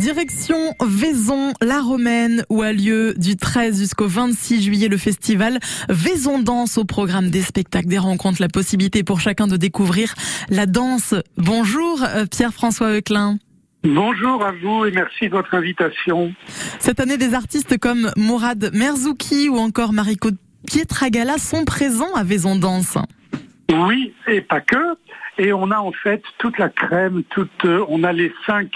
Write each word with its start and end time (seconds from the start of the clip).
Direction 0.00 0.56
Vaison, 0.80 1.52
la 1.60 1.82
Romaine, 1.82 2.42
où 2.48 2.62
a 2.62 2.72
lieu 2.72 3.12
du 3.18 3.36
13 3.36 3.78
jusqu'au 3.78 4.06
26 4.06 4.62
juillet 4.62 4.88
le 4.88 4.96
festival 4.96 5.58
Vaison 5.90 6.38
Danse 6.38 6.78
au 6.78 6.86
programme 6.86 7.28
des 7.28 7.42
spectacles, 7.42 7.88
des 7.88 7.98
rencontres, 7.98 8.40
la 8.40 8.48
possibilité 8.48 9.02
pour 9.02 9.20
chacun 9.20 9.46
de 9.46 9.58
découvrir 9.58 10.14
la 10.48 10.64
danse. 10.64 11.14
Bonjour 11.36 12.02
euh, 12.02 12.24
Pierre-François 12.24 12.96
Euclin. 12.96 13.36
Bonjour 13.84 14.42
à 14.42 14.52
vous 14.52 14.86
et 14.86 14.90
merci 14.90 15.26
de 15.26 15.32
votre 15.32 15.52
invitation. 15.52 16.32
Cette 16.78 16.98
année, 16.98 17.18
des 17.18 17.34
artistes 17.34 17.76
comme 17.76 18.10
Mourad 18.16 18.70
Merzouki 18.72 19.50
ou 19.50 19.58
encore 19.58 19.92
Mariko 19.92 20.30
Pietragala 20.66 21.36
sont 21.36 21.66
présents 21.66 22.14
à 22.14 22.24
Vaison 22.24 22.56
Danse. 22.56 22.96
Oui, 23.70 24.14
et 24.26 24.40
pas 24.40 24.62
que. 24.62 24.96
Et 25.36 25.52
on 25.52 25.70
a 25.70 25.78
en 25.78 25.92
fait 25.92 26.22
toute 26.38 26.56
la 26.56 26.70
crème, 26.70 27.22
toute, 27.28 27.66
euh, 27.66 27.84
on 27.90 28.02
a 28.02 28.14
les 28.14 28.32
cinq 28.46 28.70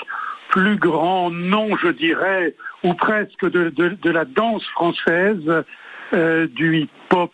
plus 0.55 0.77
grand 0.77 1.31
nom, 1.33 1.77
je 1.77 1.89
dirais, 1.89 2.55
ou 2.85 2.95
presque 2.95 3.45
de, 3.51 4.09
la 4.09 4.25
danse 4.25 4.65
française, 4.67 5.65
euh, 6.13 6.47
du 6.47 6.83
hip-hop 6.83 7.33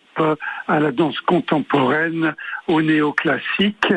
à 0.67 0.81
la 0.81 0.91
danse 0.91 1.21
contemporaine, 1.21 2.35
au 2.67 2.81
néoclassique. 2.81 3.93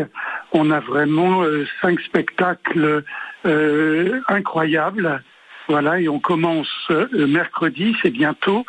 On 0.52 0.72
a 0.72 0.81
vraiment 0.81 1.41
euh, 1.41 1.66
cinq 1.81 2.02
spectacles 2.02 3.05
euh, 3.45 4.20
incroyables. 4.28 5.23
Voilà, 5.70 6.02
et 6.02 6.09
on 6.09 6.20
commence 6.20 6.92
mercredi, 7.14 7.95
c'est 8.02 8.12
bientôt, 8.12 8.66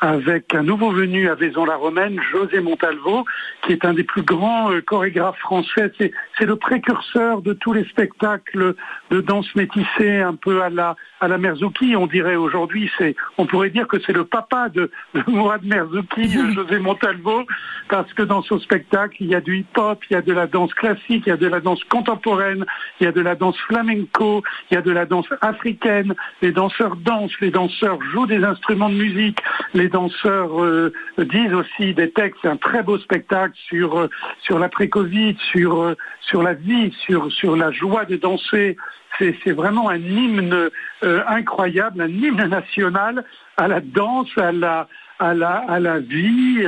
avec 0.00 0.54
un 0.54 0.62
nouveau 0.62 0.90
venu 0.90 1.28
à 1.28 1.34
Vaison-la-Romaine, 1.34 2.20
José 2.30 2.60
Montalvo, 2.60 3.24
qui 3.62 3.72
est 3.72 3.84
un 3.84 3.94
des 3.94 4.04
plus 4.04 4.22
grands 4.22 4.70
euh, 4.70 4.80
chorégraphes 4.80 5.38
français. 5.38 5.92
C'est 5.98 6.46
le 6.46 6.56
précurseur 6.56 7.42
de 7.42 7.52
tous 7.52 7.72
les 7.72 7.84
spectacles 7.84 8.74
de 9.10 9.20
danse 9.20 9.52
métissée, 9.56 10.20
un 10.20 10.34
peu 10.34 10.62
à 10.62 10.70
la, 10.70 10.96
à 11.20 11.28
la 11.28 11.38
Merzouki. 11.38 11.96
On 11.96 12.06
dirait 12.06 12.36
aujourd'hui, 12.36 12.90
c'est, 12.96 13.16
on 13.38 13.46
pourrait 13.46 13.70
dire 13.70 13.88
que 13.88 13.98
c'est 14.00 14.12
le 14.12 14.24
papa 14.24 14.68
de, 14.68 14.90
de 15.14 15.24
Mourad 15.26 15.64
Merzouki, 15.64 16.30
José 16.54 16.78
Montalvo, 16.78 17.44
parce 17.88 18.12
que 18.12 18.22
dans 18.22 18.42
ce 18.42 18.58
spectacle, 18.58 19.16
il 19.20 19.28
y 19.28 19.34
a 19.34 19.40
du 19.40 19.58
hip-hop, 19.58 20.02
il 20.10 20.14
y 20.14 20.16
a 20.16 20.22
de 20.22 20.32
la 20.32 20.46
danse 20.46 20.72
classique, 20.74 21.24
il 21.26 21.30
y 21.30 21.32
a 21.32 21.36
de 21.36 21.46
la 21.46 21.60
danse 21.60 21.82
contemporaine, 21.84 22.64
il 23.00 23.04
y 23.04 23.06
a 23.06 23.12
de 23.12 23.20
la 23.20 23.34
danse 23.34 23.58
flamenco, 23.66 24.42
il 24.70 24.74
y 24.74 24.76
a 24.76 24.82
de 24.82 24.92
la 24.92 25.06
danse 25.06 25.26
africaine. 25.40 26.14
Les 26.42 26.52
danseurs 26.52 26.96
dansent, 26.96 27.38
les 27.40 27.50
danseurs 27.50 27.98
jouent 28.12 28.26
des 28.26 28.44
instruments 28.44 28.90
de 28.90 28.94
musique, 28.94 29.38
les 29.74 29.87
les 29.88 29.92
danseurs 29.92 30.62
euh, 30.62 30.92
disent 31.18 31.54
aussi 31.54 31.94
des 31.94 32.10
textes. 32.10 32.38
C'est 32.42 32.48
un 32.48 32.56
très 32.56 32.82
beau 32.82 32.98
spectacle 32.98 33.54
sur 33.68 33.98
euh, 33.98 34.10
sur 34.42 34.58
l'après-Covid, 34.58 35.36
sur 35.50 35.82
euh, 35.82 35.94
sur 36.20 36.42
la 36.42 36.52
vie, 36.52 36.92
sur 37.06 37.32
sur 37.32 37.56
la 37.56 37.70
joie 37.72 38.04
de 38.04 38.16
danser. 38.16 38.76
C'est 39.18 39.52
vraiment 39.52 39.88
un 39.88 39.96
hymne 39.96 40.70
incroyable, 41.02 42.02
un 42.02 42.08
hymne 42.08 42.46
national 42.46 43.24
à 43.56 43.66
la 43.66 43.80
danse, 43.80 44.28
à 44.36 44.52
la 44.52 44.86
à 45.18 45.34
la 45.34 45.64
à 45.68 45.80
la 45.80 45.98
vie, 45.98 46.64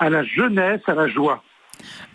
à 0.00 0.10
la 0.10 0.24
jeunesse, 0.24 0.80
à 0.88 0.94
la 0.94 1.06
joie. 1.06 1.44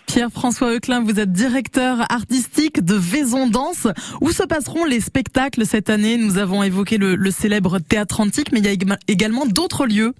Pierre-François 0.07 0.73
Euclin, 0.73 1.01
vous 1.03 1.19
êtes 1.19 1.31
directeur 1.31 1.99
artistique 2.09 2.83
de 2.83 2.95
Vaison 2.95 3.47
Danse. 3.47 3.87
Où 4.21 4.31
se 4.31 4.43
passeront 4.43 4.85
les 4.85 5.01
spectacles 5.01 5.65
cette 5.65 5.89
année? 5.89 6.17
Nous 6.17 6.37
avons 6.37 6.63
évoqué 6.63 6.97
le, 6.97 7.15
le 7.15 7.31
célèbre 7.31 7.79
théâtre 7.79 8.21
antique, 8.21 8.51
mais 8.51 8.59
il 8.59 8.65
y 8.65 8.69
a 8.69 8.97
également 9.07 9.45
d'autres 9.45 9.85
lieux. 9.85 10.13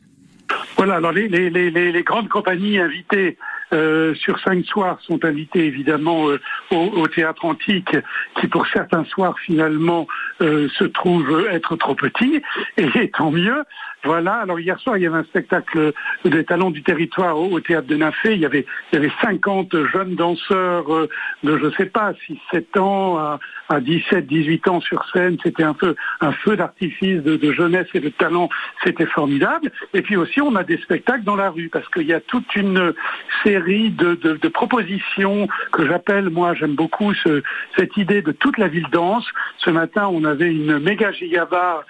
Voilà, 0.75 0.95
alors 0.95 1.11
les, 1.11 2.03
grandes 2.03 2.29
compagnies 2.29 2.79
invitées 2.79 3.37
euh, 3.73 4.13
sur 4.15 4.39
cinq 4.39 4.65
soirs 4.65 4.99
sont 5.01 5.23
invitées 5.25 5.65
évidemment 5.65 6.29
euh, 6.29 6.39
au, 6.71 6.91
au, 6.95 7.07
théâtre 7.07 7.45
antique, 7.45 7.95
qui 8.39 8.47
pour 8.47 8.65
certains 8.67 9.03
soirs 9.05 9.37
finalement 9.39 10.07
euh, 10.41 10.69
se 10.69 10.83
trouve 10.83 11.47
être 11.51 11.75
trop 11.75 11.95
petit, 11.95 12.41
et 12.77 13.09
tant 13.11 13.31
mieux. 13.31 13.63
Voilà, 14.07 14.35
alors 14.35 14.57
hier 14.57 14.79
soir, 14.79 14.95
il 14.95 15.03
y 15.03 15.05
avait 15.05 15.17
un 15.17 15.25
spectacle 15.25 15.91
des 16.23 16.45
talents 16.45 16.71
du 16.71 16.81
territoire 16.81 17.37
au, 17.37 17.59
théâtre 17.59 17.87
de 17.87 17.97
Nafé. 17.97 18.35
Il 18.35 18.39
y 18.39 18.45
avait, 18.45 18.65
il 18.91 18.95
y 18.95 18.97
avait 18.99 19.11
50 19.21 19.75
jeunes 19.91 20.15
danseurs 20.15 20.95
euh, 20.95 21.09
de, 21.43 21.57
je 21.57 21.69
sais 21.75 21.87
pas, 21.87 22.13
6, 22.25 22.37
7 22.51 22.77
ans 22.77 23.17
à, 23.17 23.39
à 23.67 23.81
17, 23.81 24.25
18 24.25 24.67
ans 24.69 24.79
sur 24.79 25.05
scène. 25.11 25.35
C'était 25.43 25.63
un 25.63 25.73
peu 25.73 25.93
un 26.21 26.31
feu 26.31 26.55
d'artifice 26.55 27.21
de, 27.21 27.35
de, 27.35 27.51
jeunesse 27.51 27.87
et 27.95 27.99
de 27.99 28.07
talent. 28.07 28.47
C'était 28.81 29.07
formidable. 29.07 29.71
Et 29.93 30.01
puis 30.01 30.15
aussi, 30.15 30.39
on 30.39 30.55
a 30.55 30.63
des 30.63 30.77
spectacles 30.77 31.25
dans 31.25 31.35
la 31.35 31.49
rue 31.49 31.67
parce 31.67 31.89
qu'il 31.89 32.07
y 32.07 32.13
a 32.13 32.21
toute 32.21 32.55
une 32.55 32.93
série 33.43 33.89
de, 33.89 34.15
de, 34.15 34.37
de 34.37 34.47
propositions 34.47 35.49
que 35.73 35.85
j'appelle, 35.85 36.29
moi, 36.29 36.53
j'aime 36.53 36.75
beaucoup 36.75 37.13
ce, 37.13 37.43
cette 37.75 37.97
idée 37.97 38.21
de 38.21 38.31
toute 38.31 38.57
la 38.57 38.69
ville 38.69 38.87
danse. 38.89 39.27
Ce 39.57 39.69
matin, 39.69 40.07
on 40.09 40.23
avait 40.23 40.49
une 40.49 40.79
méga 40.79 41.11
gigaba 41.11 41.83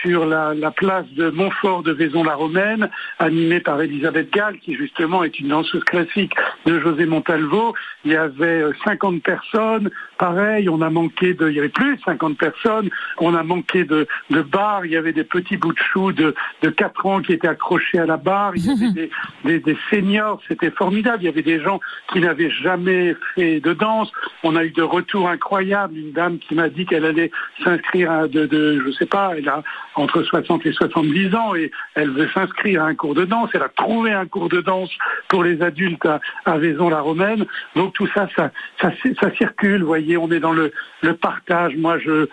sur 0.00 0.26
la, 0.26 0.54
place 0.70 1.06
de 1.12 1.30
Montfort 1.30 1.82
de 1.82 1.92
Vaison-la-Romaine, 1.92 2.88
animée 3.18 3.60
par 3.60 3.80
Elisabeth 3.80 4.32
Gall, 4.32 4.58
qui 4.58 4.74
justement 4.74 5.22
est 5.24 5.38
une 5.38 5.48
danseuse 5.48 5.84
classique 5.84 6.34
de 6.66 6.80
José 6.80 7.06
Montalvo. 7.06 7.74
Il 8.04 8.12
y 8.12 8.16
avait 8.16 8.64
50 8.84 9.14
euh, 9.14 9.18
personnes. 9.20 9.90
Pareil, 10.18 10.68
on 10.68 10.80
a 10.82 10.90
manqué 10.90 11.34
de, 11.34 11.48
il 11.48 11.56
y 11.56 11.58
avait 11.58 11.68
plus 11.68 11.96
de 11.96 12.02
50 12.02 12.38
personnes. 12.38 12.90
On 13.18 13.34
a 13.34 13.42
manqué 13.42 13.84
de, 13.84 14.06
de 14.30 14.42
bar. 14.42 14.86
Il 14.86 14.92
y 14.92 14.96
avait 14.96 15.12
des 15.12 15.24
petits 15.24 15.56
bouts 15.56 15.72
de 15.72 15.78
choux 15.78 16.12
de, 16.12 16.34
de 16.62 16.70
4 16.70 17.06
ans 17.06 17.20
qui 17.20 17.32
étaient 17.32 17.48
accrochés 17.48 17.98
à 17.98 18.06
la 18.06 18.16
barre. 18.16 18.52
Il 18.56 18.66
y 18.66 18.70
avait 18.70 19.10
des, 19.44 19.60
des, 19.60 19.78
seniors. 19.90 20.40
C'était 20.48 20.70
formidable. 20.70 21.22
Il 21.22 21.26
y 21.26 21.28
avait 21.28 21.42
des 21.42 21.60
gens 21.60 21.80
qui 22.12 22.20
n'avaient 22.20 22.50
jamais 22.50 23.14
fait 23.34 23.60
de 23.60 23.72
danse. 23.72 24.10
On 24.42 24.56
a 24.56 24.64
eu 24.64 24.70
de 24.70 24.82
retours 24.82 25.28
incroyables. 25.28 25.96
Une 25.96 26.12
dame 26.12 26.38
qui 26.38 26.54
m'a 26.54 26.68
dit 26.68 26.86
qu'elle 26.86 27.04
allait 27.04 27.30
s'inscrire 27.62 28.28
de, 28.28 28.46
de, 28.46 28.82
je 28.86 28.92
sais 28.92 29.06
pas, 29.06 29.32
elle 29.36 29.48
a 29.48 29.62
entre 29.94 30.22
60 30.22 30.64
et 30.66 30.72
70 30.72 31.34
ans 31.34 31.54
et 31.54 31.70
elle 31.94 32.10
veut 32.10 32.28
s'inscrire 32.32 32.82
à 32.82 32.86
un 32.86 32.94
cours 32.94 33.14
de 33.14 33.24
danse. 33.24 33.50
Elle 33.54 33.62
a 33.62 33.68
trouvé 33.68 34.12
un 34.12 34.26
cours 34.26 34.48
de 34.48 34.60
danse 34.60 34.90
pour 35.28 35.44
les 35.44 35.62
adultes 35.62 36.06
à, 36.44 36.58
Vaison-la-Romaine. 36.58 37.46
Donc 37.76 37.94
tout 37.94 38.08
ça, 38.14 38.28
ça, 38.36 38.50
ça, 38.80 39.34
circule. 39.36 39.80
Vous 39.80 39.86
voyez, 39.86 40.16
on 40.16 40.30
est 40.30 40.40
dans 40.40 40.52
le, 40.52 40.72
partage. 41.20 41.76
Moi, 41.76 41.98
je, 41.98 42.26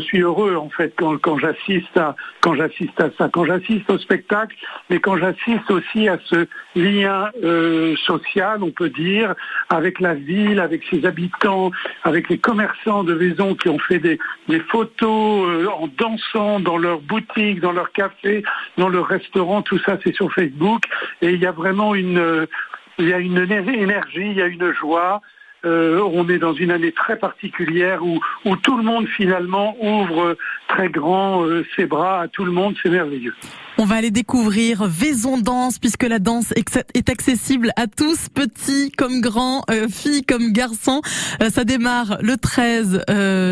suis 0.00 0.20
heureux 0.20 0.56
en 0.56 0.70
fait 0.70 0.94
quand, 0.96 1.38
j'assiste 1.38 1.96
à 1.96 2.16
quand 2.40 2.54
j'assiste 2.54 3.00
à 3.00 3.10
ça, 3.16 3.28
quand 3.32 3.44
j'assiste 3.44 3.88
au 3.90 3.98
spectacle, 3.98 4.56
mais 4.90 4.98
quand 4.98 5.16
j'assiste 5.16 5.70
aussi 5.70 6.08
à 6.08 6.18
ce 6.24 6.46
lien 6.74 7.30
euh, 7.44 7.94
social, 8.06 8.62
on 8.62 8.70
peut 8.70 8.88
dire, 8.88 9.34
avec 9.68 10.00
la 10.00 10.14
ville, 10.14 10.58
avec 10.58 10.82
ses 10.90 11.04
habitants, 11.04 11.70
avec 12.02 12.28
les 12.28 12.38
commerçants 12.38 13.04
de 13.04 13.12
Vaison 13.12 13.54
qui 13.54 13.68
ont 13.68 13.78
fait 13.78 13.98
des, 13.98 14.18
des 14.48 14.60
photos 14.60 15.48
euh, 15.48 15.66
en 15.68 15.86
dansant 15.86 16.51
dans 16.60 16.78
leur 16.78 17.00
boutique, 17.00 17.60
dans 17.60 17.72
leur 17.72 17.92
café, 17.92 18.42
dans 18.78 18.88
leur 18.88 19.06
restaurant, 19.06 19.62
tout 19.62 19.78
ça 19.78 19.98
c'est 20.02 20.14
sur 20.14 20.32
Facebook. 20.32 20.84
Et 21.20 21.30
il 21.30 21.40
y 21.40 21.46
a 21.46 21.52
vraiment 21.52 21.94
une, 21.94 22.46
une 22.98 23.38
énergie, 23.38 24.26
il 24.30 24.34
y 24.34 24.42
a 24.42 24.46
une 24.46 24.72
joie. 24.72 25.20
Euh, 25.64 26.02
on 26.12 26.28
est 26.28 26.38
dans 26.38 26.54
une 26.54 26.72
année 26.72 26.92
très 26.92 27.16
particulière 27.16 28.00
où, 28.04 28.20
tout 28.62 28.76
le 28.76 28.82
monde 28.82 29.06
finalement 29.06 29.76
ouvre 29.80 30.36
très 30.68 30.88
grand 30.88 31.44
euh, 31.44 31.64
ses 31.76 31.86
bras 31.86 32.22
à 32.22 32.28
tout 32.28 32.44
le 32.44 32.50
monde, 32.50 32.74
c'est 32.82 32.90
merveilleux. 32.90 33.34
On 33.82 33.84
va 33.84 33.96
aller 33.96 34.12
découvrir 34.12 34.84
Vaison 34.86 35.38
Danse 35.38 35.80
puisque 35.80 36.04
la 36.04 36.20
danse 36.20 36.54
est 36.94 37.08
accessible 37.10 37.72
à 37.74 37.88
tous, 37.88 38.28
petits 38.28 38.92
comme 38.92 39.20
grands, 39.20 39.64
euh, 39.72 39.88
filles 39.88 40.22
comme 40.22 40.52
garçons. 40.52 41.02
ça 41.50 41.64
démarre 41.64 42.18
le 42.22 42.36
13 42.36 43.02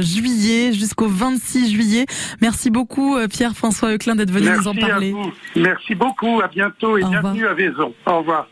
juillet 0.05 0.73
jusqu'au 0.73 1.09
26 1.09 1.73
juillet. 1.73 2.07
Merci 2.41 2.71
beaucoup 2.71 3.19
Pierre-François 3.29 3.93
Euclin 3.93 4.15
d'être 4.15 4.31
venu 4.31 4.49
nous 4.57 4.69
en 4.69 4.75
parler. 4.77 5.09
À 5.09 5.15
vous. 5.15 5.33
Merci 5.57 5.97
beaucoup, 5.97 6.41
à 6.41 6.47
bientôt 6.47 6.97
et 6.97 7.03
bienvenue 7.03 7.49
à 7.49 7.55
Vaison. 7.55 7.93
Au 8.07 8.19
revoir. 8.19 8.47